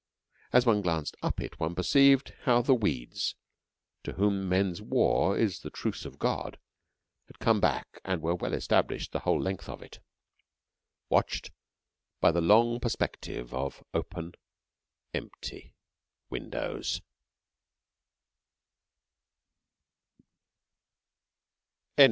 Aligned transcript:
As 0.51 0.65
one 0.65 0.81
glanced 0.81 1.15
up 1.21 1.39
it, 1.39 1.59
one 1.59 1.75
perceived 1.75 2.29
how 2.45 2.63
the 2.63 2.73
weeds, 2.73 3.35
to 4.03 4.13
whom 4.13 4.49
men's 4.49 4.81
war 4.81 5.37
is 5.37 5.59
the 5.59 5.69
truce 5.69 6.05
of 6.05 6.17
God, 6.17 6.57
had 7.27 7.37
come 7.37 7.59
back 7.59 8.01
and 8.03 8.19
were 8.19 8.33
well 8.33 8.55
established 8.55 9.11
the 9.11 9.19
whole 9.19 9.39
length 9.39 9.69
of 9.69 9.83
it, 9.83 9.99
watched 11.09 11.51
by 12.19 12.31
the 12.31 12.41
long 12.41 12.79
perspective 12.79 13.53
of 13.53 13.83
open, 13.93 14.33
empty 15.13 15.75
windows. 16.31 17.03